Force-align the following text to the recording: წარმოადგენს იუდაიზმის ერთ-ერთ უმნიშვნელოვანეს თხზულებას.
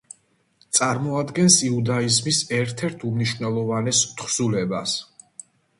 წარმოადგენს 0.77 1.57
იუდაიზმის 1.67 2.41
ერთ-ერთ 2.63 3.07
უმნიშვნელოვანეს 3.11 4.05
თხზულებას. 4.23 5.01